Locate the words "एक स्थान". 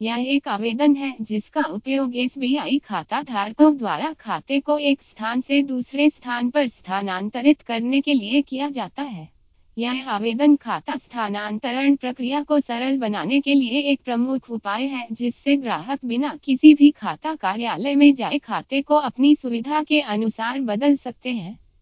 4.78-5.40